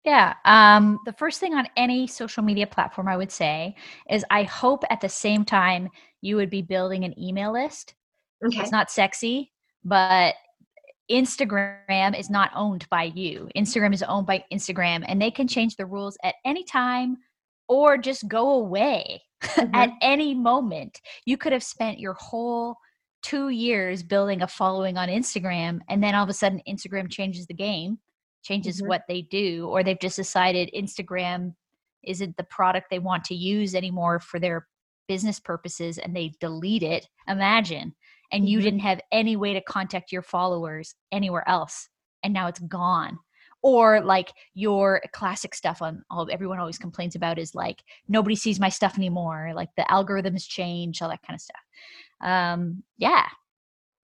[0.06, 0.36] Yeah.
[0.46, 3.76] Um, the first thing on any social media platform I would say
[4.10, 5.90] is I hope at the same time
[6.22, 7.94] you would be building an email list.
[8.46, 8.60] Okay.
[8.62, 9.52] It's not sexy,
[9.84, 10.36] but
[11.12, 13.50] Instagram is not owned by you.
[13.56, 17.18] Instagram is owned by Instagram, and they can change the rules at any time
[17.68, 19.76] or just go away mm-hmm.
[19.76, 21.00] at any moment.
[21.26, 22.76] You could have spent your whole
[23.24, 27.46] two years building a following on Instagram, and then all of a sudden, Instagram changes
[27.48, 28.00] the game
[28.48, 28.88] changes mm-hmm.
[28.88, 31.54] what they do or they've just decided instagram
[32.04, 34.68] isn't the product they want to use anymore for their
[35.08, 37.94] business purposes and they delete it imagine
[38.32, 38.48] and mm-hmm.
[38.48, 41.90] you didn't have any way to contact your followers anywhere else
[42.24, 43.18] and now it's gone
[43.68, 48.60] or like your classic stuff on all everyone always complains about is like nobody sees
[48.60, 51.62] my stuff anymore like the algorithms change all that kind of stuff
[52.22, 53.26] um yeah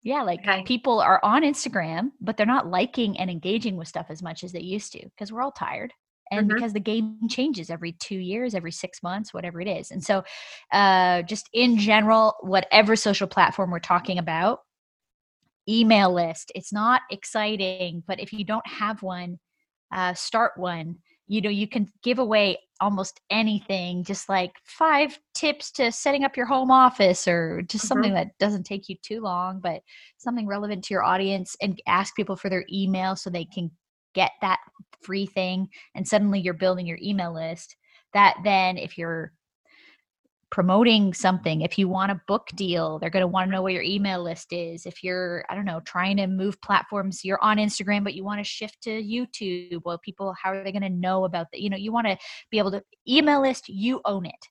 [0.05, 0.65] yeah, like okay.
[0.65, 4.51] people are on Instagram, but they're not liking and engaging with stuff as much as
[4.51, 5.93] they used to because we're all tired
[6.33, 6.55] and Mhm.
[6.57, 10.25] because the game changes every two years every six months whatever it is and so
[10.73, 14.61] uh, just in general whatever social platform we're talking about
[15.68, 16.53] email list.
[16.55, 19.38] It's not exciting but if you don't have one
[19.92, 20.96] uh, start one.
[21.29, 26.37] You know you can give away almost anything just like five tips to setting up
[26.37, 29.83] your home office or just something that doesn't take you too long but
[30.18, 33.70] something relevant to your audience and ask people for their email so they can
[34.14, 34.59] get that
[35.01, 37.77] free thing and suddenly you're building your email list.
[38.14, 39.33] That then if you're
[40.53, 41.62] promoting something.
[41.62, 44.23] If you want a book deal they're going to want to know where your email
[44.23, 44.85] list is.
[44.85, 48.38] If you're i don't know trying to move platforms you're on instagram but you want
[48.38, 51.71] to shift to youtube well people how are they going to know about that you
[51.71, 52.19] know you want to
[52.51, 54.47] be able to email list you own it.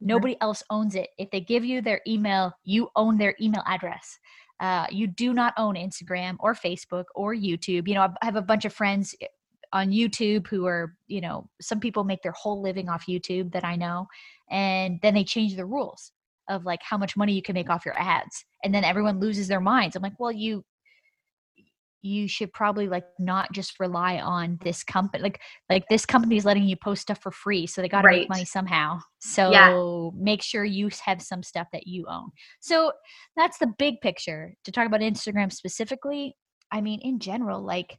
[0.00, 1.08] Nobody else owns it.
[1.18, 4.18] If they give you their email you own their email address.
[4.60, 7.86] Uh, you do not own instagram or facebook or youtube.
[7.86, 9.14] You know i have a bunch of friends
[9.74, 13.64] on youtube who are you know some people make their whole living off youtube that
[13.64, 14.06] i know
[14.50, 16.12] and then they change the rules
[16.48, 19.48] of like how much money you can make off your ads and then everyone loses
[19.48, 19.96] their minds.
[19.96, 20.64] I'm like well you
[22.02, 26.44] you should probably like not just rely on this company like like this company is
[26.44, 28.20] letting you post stuff for free so they got to Right.
[28.20, 28.98] make money somehow.
[29.20, 32.30] So make sure you have some stuff that you own.
[32.60, 32.92] So
[33.36, 34.54] that's the big picture.
[34.64, 36.36] To talk about instagram specifically
[36.70, 37.96] i mean in general like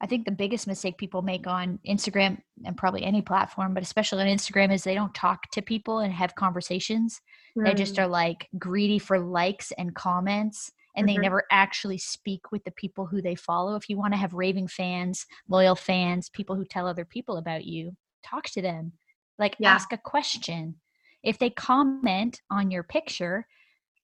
[0.00, 4.22] i think the biggest mistake people make on instagram and probably any platform but especially
[4.22, 7.20] on instagram is they don't talk to people and have conversations.
[7.56, 11.22] They just are like greedy for likes and comments and they Mhm.
[11.22, 13.76] never actually speak with the people who they follow.
[13.76, 17.64] If you want to have raving fans loyal fans people who tell other people about
[17.64, 18.92] you talk to them.
[19.38, 19.72] Like Yeah.
[19.74, 20.80] ask a question.
[21.22, 23.46] If they comment on your picture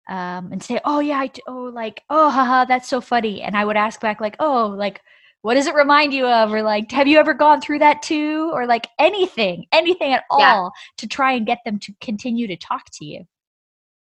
[0.09, 3.65] um, and say oh yeah I oh like oh haha that's so funny and i
[3.65, 5.01] would ask back like oh like
[5.43, 6.53] what does it remind you of?
[6.53, 8.51] Or like have you ever gone through that too?
[8.55, 10.55] Or like anything anything at Yeah.
[10.55, 13.25] all to try and get them to continue to talk to you?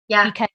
[0.08, 0.30] Yeah.
[0.30, 0.48] Because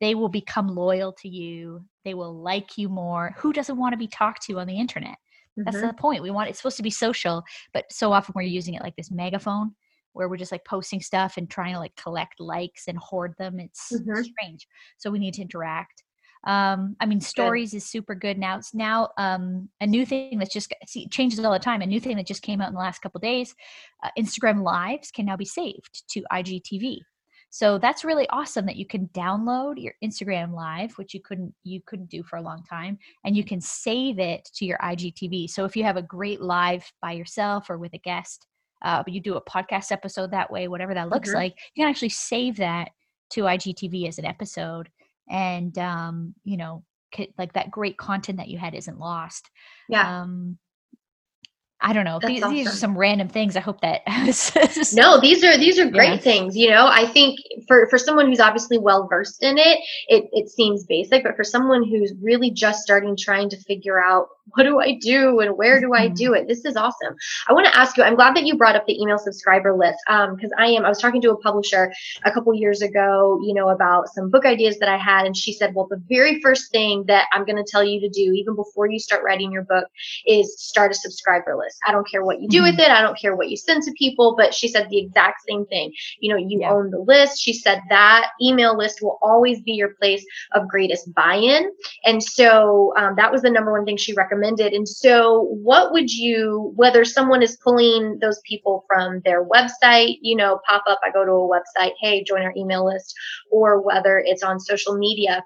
[0.00, 3.34] they will become loyal to you they will like you more.
[3.38, 5.16] Who doesn't want to be talked to on the internet?
[5.56, 5.88] That's Mhm.
[5.88, 8.82] the point we want it's supposed to be social but so often we're using it
[8.82, 9.74] like this megaphone
[10.12, 13.58] where we're just like posting stuff and trying to like collect likes and hoard them.
[13.58, 14.24] It's Mhm.
[14.24, 14.68] strange.
[14.98, 16.04] So we need to interact
[16.46, 18.38] um i mean stories is super good.
[18.38, 21.80] Now it's now um a new thing that's just see, changes all the time.
[21.82, 23.54] A new thing that just came out in the last couple days
[24.04, 26.98] uh, instagram lives can now be saved to igtv
[27.50, 31.80] so that's really awesome that you can download your instagram live which you couldn't you
[31.86, 35.64] couldn't do for a long time and you can save it to your igtv so
[35.64, 38.46] if you have a great live by yourself or with a guest
[38.82, 41.34] uh, but you do a podcast episode that way whatever that looks Mhm.
[41.34, 42.90] like you can actually save that
[43.30, 44.88] to igtv as an episode
[45.28, 46.82] and um you know
[47.38, 49.48] like that great content that you had isn't lost.
[49.88, 50.22] Yeah.
[50.22, 50.58] Um
[51.80, 54.02] i don't know That's these, these are some random things i hope that
[54.94, 56.16] no these are these are great Yeah.
[56.18, 60.24] things you know i think for for someone who's obviously well versed in it it
[60.32, 64.64] it seems basic but for someone who's really just starting trying to figure out what
[64.64, 66.14] do i do and where do i Mhm.
[66.16, 67.14] do it this is awesome
[67.48, 69.98] i want to ask you i'm glad that you brought up the email subscriber list
[70.08, 71.92] um because i am i was talking to a publisher
[72.24, 75.52] a couple years ago you know about some book ideas that i had and she
[75.52, 78.54] said well the very first thing that i'm going to tell you to do even
[78.54, 79.86] before you start writing your book
[80.26, 81.78] is start a subscriber list.
[81.86, 82.90] I don't care what you do with it.
[82.90, 85.92] I don't care what you send to people, but she said the exact same thing.
[86.20, 86.72] You know, you Yeah.
[86.72, 87.40] own the list.
[87.40, 91.70] She said that email list will always be your place of greatest buy-in.
[92.04, 94.33] And so um, that was the number one thing she recommended.
[94.74, 100.36] And so what would you, whether someone is pulling those people from their website, you
[100.36, 103.14] know, pop up, I go to a website, hey, join our email list,
[103.50, 105.44] or whether it's on social media,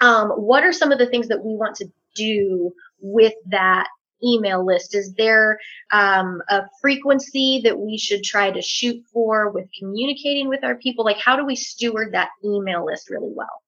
[0.00, 3.88] um, what are some of the things that we want to do with that
[4.24, 4.94] email list?
[4.94, 5.58] Is there
[5.92, 11.04] um, a frequency that we should try to shoot for with communicating with our people?
[11.04, 13.62] Like, how do we steward that email list really well?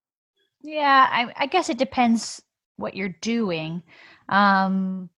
[0.62, 2.42] Yeah, I, I guess it depends
[2.76, 3.82] what you're doing.
[4.28, 5.10] Um,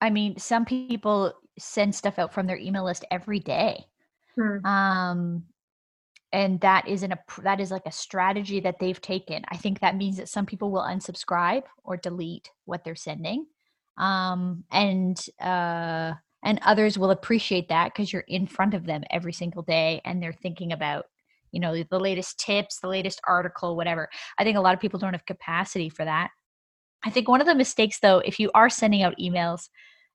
[0.00, 3.84] I mean, some people send stuff out from their email list every day.
[4.36, 4.64] Hmm.
[4.64, 5.42] Um,
[6.32, 9.44] and that is an app- that is like a strategy that they've taken.
[9.48, 13.46] I think that means that some people will unsubscribe or delete what they're sending,
[13.98, 16.12] um, and uh,
[16.44, 20.22] and others will appreciate that because you're in front of them every single day and
[20.22, 21.06] they're thinking about
[21.50, 24.08] you know the latest tips, the latest article, whatever.
[24.38, 26.30] I think a lot of people don't have capacity for that.
[27.04, 29.68] I think one of the mistakes though, if you are sending out emails,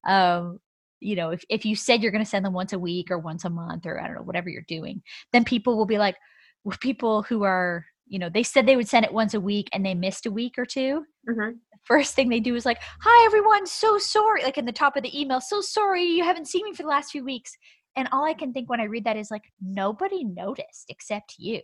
[0.06, 0.60] um,
[1.00, 3.18] you know, if, if you said you're going to send them once a week or
[3.20, 5.02] once a month or I don't know, whatever you're doing,
[5.34, 6.16] then people will be like,
[6.64, 9.68] well, people who are you know they said they would send it once a week
[9.74, 11.58] and they missed a week or 2 Mhm.
[11.84, 15.04] first thing they do is like hi everyone so sorry like in the top of
[15.04, 17.58] the email so sorry you haven't seen me for the last few weeks.
[17.96, 21.62] And all i can think when i read that is like nobody noticed except you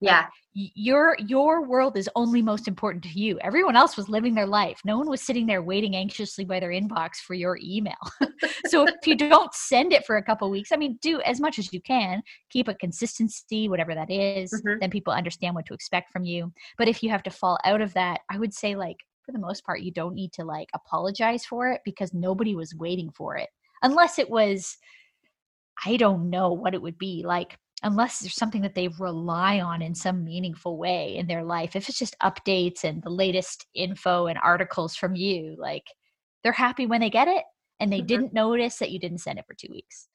[0.00, 0.26] Yeah.
[0.56, 3.38] Your your world is only most important to you.
[3.40, 4.80] Everyone else was living their life.
[4.84, 7.94] No one was sitting there waiting anxiously by their inbox for your email.
[8.66, 11.58] So if you don't send it for a couple weeks i mean do as much
[11.58, 12.22] as you can.
[12.50, 14.80] Keep a consistency whatever that is, Mhm.
[14.80, 16.52] then people understand what to expect from you.
[16.78, 19.38] But if you have to fall out of that i would say like for the
[19.38, 23.36] most part you don't need to like apologize for it because nobody was waiting for
[23.36, 23.48] it.
[23.82, 24.76] Unless it was
[25.86, 29.80] i don't know what it would be like unless there's something that they rely on
[29.82, 34.26] in some meaningful way in their life if it's just updates and the latest info
[34.26, 35.84] and articles from you like
[36.42, 37.44] they're happy when they get it
[37.80, 38.06] and they Mhm.
[38.06, 40.08] didn't notice that you didn't send it for two weeks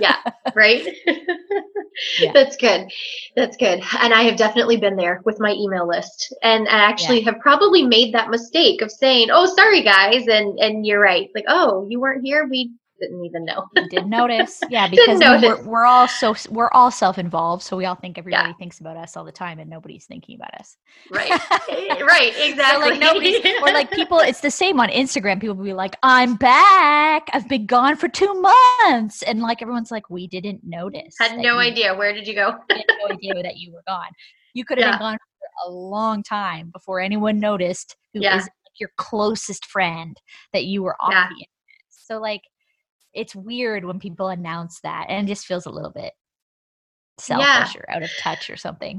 [0.00, 0.16] Yeah.
[0.54, 0.86] Right.
[2.18, 2.32] Yeah.
[2.32, 2.90] That's good.
[3.36, 3.82] That's good.
[4.00, 6.34] And I have definitely been there with my email list.
[6.42, 10.86] And I actually have probably made that mistake of saying, "Oh, sorry guys." And and
[10.86, 11.28] you're right.
[11.34, 12.48] Like, "Oh, you weren't here.
[12.50, 12.70] We
[13.02, 17.62] didn't even know." You didn't notice yeah because we're, we're all so we're all self-involved
[17.62, 20.54] so we all think everybody thinks about us all the time and nobody's thinking about
[20.58, 20.76] us
[21.10, 21.30] right.
[21.68, 22.32] Eh, right.
[22.38, 22.82] Exactly.
[22.84, 25.40] So like nobody's or like people it's the same on Instagram.
[25.40, 27.28] People will be like, I'm back.
[27.32, 29.22] I've been gone for two months.
[29.22, 31.14] And like everyone's like, we didn't notice.
[31.18, 31.94] had no you- idea.
[31.94, 32.52] Where did you go?
[32.70, 34.08] had no idea that you were gone.
[34.54, 34.92] You could have Yeah.
[34.98, 38.36] been gone for a long time before anyone noticed who is Yeah.
[38.36, 38.50] like
[38.80, 40.16] your closest friend
[40.52, 41.28] that you were off Yeah.
[41.28, 41.48] the internet.
[41.88, 42.42] So like
[43.14, 46.12] it's weird when people announce that and it just feels a little bit
[47.18, 48.98] selfish or out of touch or something.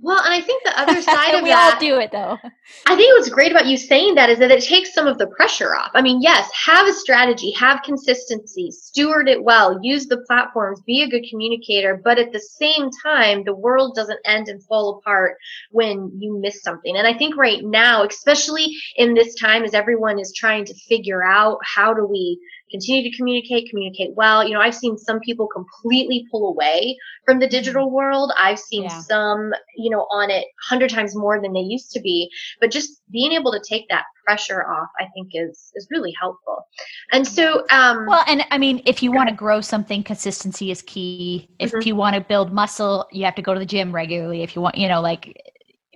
[0.00, 2.38] Well, and I think the other side of we that all do it though.
[2.86, 5.28] I think what's great about you saying that is that it takes some of the
[5.28, 5.90] pressure off.
[5.94, 11.02] I mean, yes, have a strategy, have consistency, steward it well, use the platforms, be
[11.02, 15.36] a good communicator, but at the same time, the world doesn't end and fall apart
[15.70, 16.96] when you miss something.
[16.96, 21.22] And I think right now, especially in this time as everyone is trying to figure
[21.24, 22.38] out how do we
[22.72, 24.46] continue to communicate, communicate well.
[24.46, 28.32] You know, I've seen some people completely pull away from the digital world.
[28.40, 29.00] I've seen Yeah.
[29.06, 33.02] some, you know, on it hundred times more than they used to be but just
[33.12, 36.66] being able to take that pressure off i think is is really helpful
[37.12, 40.82] and so um Well, and I mean, if you want to grow something, consistency is
[40.82, 41.40] key.
[41.46, 41.86] If Mhm.
[41.86, 44.42] you want to build muscle, you have to go to the gym regularly.
[44.42, 45.36] If you want, you know, like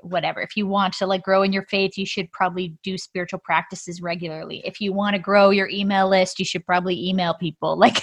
[0.07, 0.41] whatever.
[0.41, 4.01] If you want to like grow in your faith, you should probably do spiritual practices
[4.03, 4.63] regularly.
[4.65, 7.79] If you want to grow your email list, you should probably email people.
[7.87, 8.03] Like,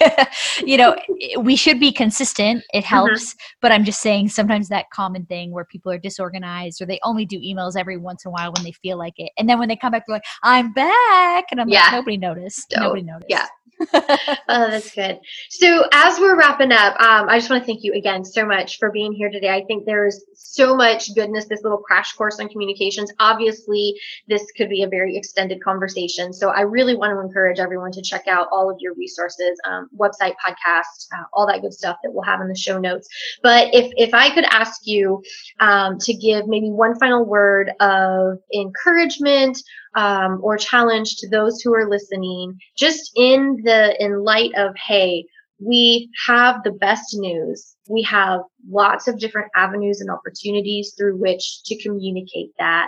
[0.63, 0.95] you know,
[1.39, 2.63] we should be consistent.
[2.73, 3.35] It helps.
[3.61, 7.25] But I'm just saying sometimes that common thing where people are disorganized or they only
[7.25, 9.31] do emails every once in a while when they feel like it.
[9.37, 11.45] And then when they come back, they're like, I'm back.
[11.51, 11.81] And I'm Yeah.
[11.83, 12.69] like, nobody noticed.
[12.69, 12.81] Dope.
[12.81, 13.29] Nobody noticed.
[13.29, 13.47] Yeah.
[13.93, 17.91] oh that's good so as we're wrapping up um, i just want to thank you
[17.93, 21.81] again so much for being here today i think there's so much goodness this little
[21.93, 23.93] crash course on communications obviously
[24.27, 26.33] this could be a very extended conversation.
[26.33, 29.89] So i really want to encourage everyone to check out all of your resources um,
[29.97, 33.07] website podcast uh, all that good stuff that we'll have in the show notes.
[33.43, 35.21] But if if i could ask you
[35.59, 39.57] um, to give maybe one final word of encouragement
[39.95, 45.25] um, or challenge to those who are listening just in the in light of hey
[45.66, 51.64] we have the best news we have lots of different avenues and opportunities through which
[51.66, 52.88] to communicate that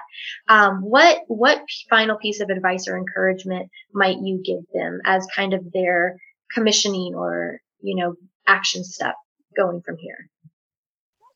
[0.49, 5.53] um, what what final piece of advice or encouragement might you give them as kind
[5.53, 6.15] of their
[6.53, 8.15] commissioning or you know
[8.47, 9.15] action step
[9.55, 10.29] going from here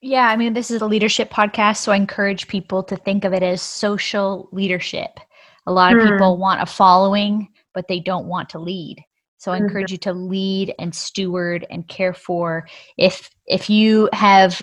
[0.02, 3.34] Yeah, I mean, this is a leadership podcast, so I encourage people to think of
[3.34, 5.20] it as social leadership.
[5.66, 6.08] A lot of Hmm.
[6.08, 9.04] people want a following, but they don't want to lead.
[9.40, 9.64] So I Mhm.
[9.64, 12.68] encourage you to lead and steward and care for.
[12.98, 14.62] If if you have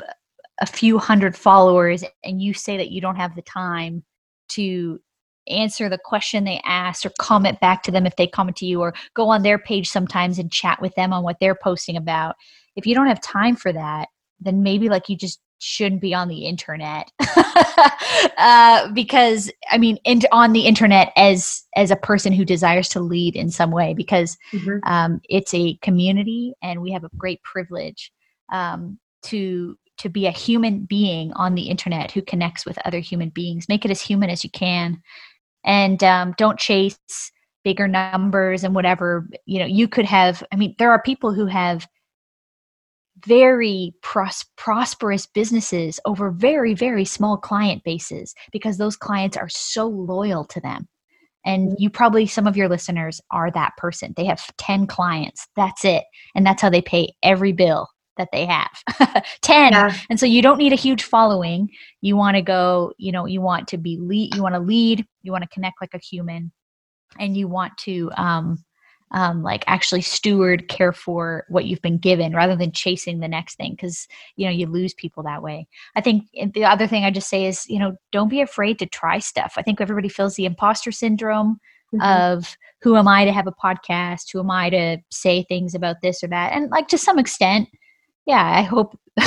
[0.61, 4.05] a few hundred followers and you say that you don't have the time
[4.51, 5.01] to
[5.49, 8.81] answer the question they ask or comment back to them if they comment to you
[8.81, 12.35] or go on their page sometimes and chat with them on what they're posting about
[12.75, 14.09] if you don't have time for that
[14.41, 17.11] then maybe like you just shouldn't be on the internet.
[18.39, 23.01] Uh, because i mean in, on the internet as as a person who desires to
[23.01, 24.37] lead in some way because
[24.85, 28.13] um, it's a community and we have a great privilege
[28.53, 33.31] um, to to be a human being on the internet who connects with other human
[33.31, 33.69] beings.
[33.69, 35.03] Make it as human as you can.
[35.65, 36.99] And um, don't chase
[37.65, 41.47] bigger numbers and whatever you know you could have i mean there are people who
[41.47, 41.89] have
[43.25, 49.87] very pros- prosperous businesses over very very small client bases because those clients are so
[49.87, 50.89] loyal to them.
[51.45, 54.13] And you probably some of your listeners are that person.
[54.17, 55.47] They have 10 clients.
[55.55, 56.03] That's it.
[56.35, 58.71] And that's how they pay every bill that they have.
[59.43, 59.97] 10 yeah.
[60.11, 61.69] and so you don't need a huge following.
[62.01, 65.07] You want to go you know you want to be lead you want to lead.
[65.23, 66.53] You want to connect like a human.
[67.19, 68.65] And you want to um
[69.13, 73.57] um, like actually steward care for what you've been given rather than chasing the next
[73.57, 75.67] thing because you know you lose people that way.
[75.95, 78.87] I think the other thing i just say is you know don't be afraid to
[78.87, 79.55] try stuff.
[79.57, 81.61] I think everybody feels the imposter syndrome
[81.95, 82.03] mm-hmm.
[82.03, 84.33] of who am i to have a podcast?
[84.33, 86.53] Who am i to say things about this or that?
[86.53, 87.69] And like to some extent
[88.27, 88.99] yeah i hope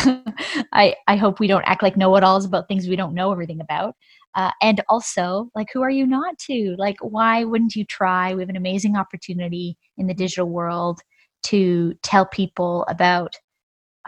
[0.73, 3.95] i i hope we don't act like know-it-alls about things we don't know everything about
[4.35, 6.75] uh, and also like who are you not to?
[6.77, 8.33] Like why wouldn't you try?
[8.33, 11.01] We have an amazing opportunity in the digital world
[11.43, 13.35] to tell people about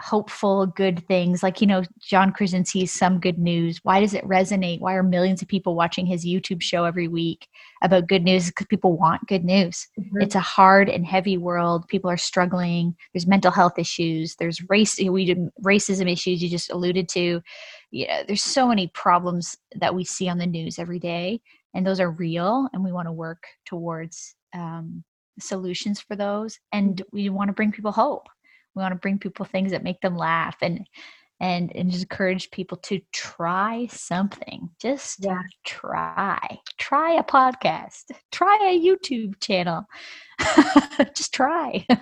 [0.00, 1.42] hopeful good things.
[1.42, 3.80] Like you know john krasinski's some good news.
[3.82, 4.80] Why does it resonate?
[4.80, 7.46] Why are millions of people watching his youtube show every week
[7.82, 8.46] about good news?
[8.46, 9.86] Because people want good news.
[9.98, 10.22] Mm-hmm.
[10.22, 11.86] it's a hard and heavy world.
[11.88, 12.96] People are struggling.
[13.12, 14.36] There's mental health issues.
[14.36, 17.42] There's race we racism issues you just alluded to.
[17.90, 21.40] You know there's so many problems that we see on the news every day
[21.74, 25.04] and those are real and we want to work towards um,
[25.38, 27.16] solutions for those and mm-hmm.
[27.16, 28.26] we want to bring people hope
[28.74, 30.86] we want to bring people things that make them laugh and
[31.40, 35.42] and and just encourage people to try something just yeah.
[35.64, 39.84] try try a podcast try a youtube channel
[41.14, 41.84] just try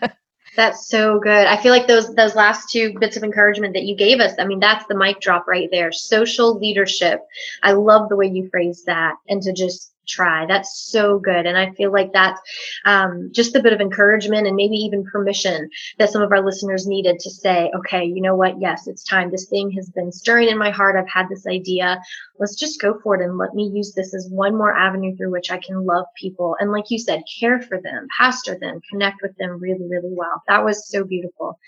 [0.56, 1.46] that's so good.
[1.46, 4.44] I feel like those those last two bits of encouragement that you gave us, I
[4.44, 5.92] mean, that's the mic drop right there.
[5.92, 7.20] Social leadership.
[7.62, 10.46] I love the way you phrased that and to just try.
[10.46, 11.46] That's so good.
[11.46, 12.40] And I feel like that's
[12.84, 16.86] um, just a bit of encouragement and maybe even permission that some of our listeners
[16.86, 18.60] needed to say, okay, you know what?
[18.60, 19.30] Yes, it's time.
[19.30, 20.96] This thing has been stirring in my heart.
[20.96, 22.00] I've had this idea.
[22.38, 25.30] Let's just go for it and let me use this as one more avenue through
[25.30, 26.56] which I can love people.
[26.58, 30.42] And like you said, care for them, pastor them, connect with them really, really well.
[30.48, 31.58] That was so beautiful.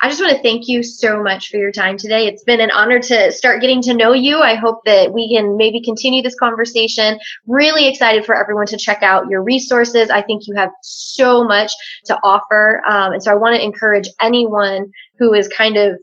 [0.00, 2.26] I just want to thank you so much for your time today.
[2.26, 4.38] It's been an honor to start getting to know you.
[4.38, 7.18] I hope that we can maybe continue this conversation.
[7.46, 10.10] Really excited for everyone to check out your resources.
[10.10, 11.72] I think you have so much
[12.06, 12.82] to offer.
[12.88, 15.98] Um, and so I want to encourage anyone who is kind of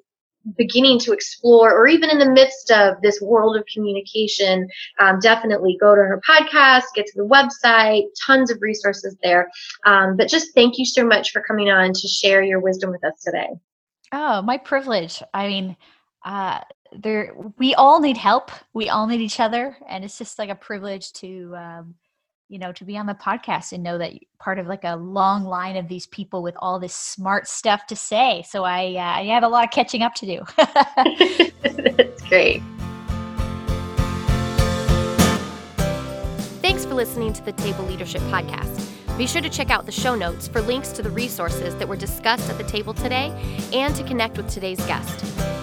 [0.55, 4.67] beginning to explore or even in the midst of this world of communication
[4.99, 9.49] um, definitely go to her podcast get to the website tons of resources there
[9.85, 13.03] um, but just thank you so much for coming on to share your wisdom with
[13.03, 13.49] us today
[14.13, 15.75] oh my privilege i mean
[16.23, 16.61] uh,
[16.91, 18.51] there we all need help.
[18.73, 19.77] We all need each other.
[19.87, 21.95] And it's just like a privilege to um,
[22.49, 25.43] you know to be on the podcast and know that part of like a long
[25.43, 28.43] line of these people with all this smart stuff to say.
[28.47, 30.43] So i uh, i have a lot of catching up to do.
[31.61, 32.61] That's great.
[36.61, 38.83] Thanks for listening to the table leadership podcast.
[39.17, 41.95] Be sure to check out the show notes for links to the resources that were
[41.95, 43.33] discussed at the table today
[43.73, 45.56] and to connect with today's guest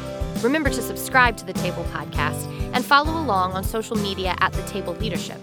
[0.45, 4.61] Remember to subscribe to the Table Podcast and follow along on social media at The
[4.65, 5.39] Table Leadership.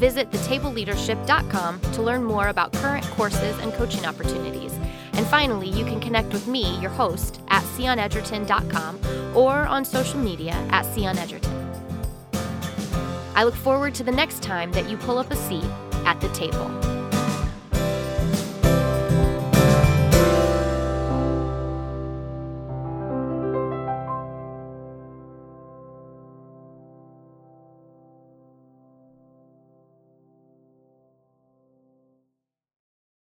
[0.00, 4.72] Visit thetableleadership.com to learn more about current courses and coaching opportunities.
[5.12, 10.54] And finally, you can connect with me, your host, at sionedgerton.com or on social media
[10.70, 11.60] at sionedgerton.
[13.36, 15.64] I look forward to the next time that you pull up a seat
[16.04, 16.91] at the table.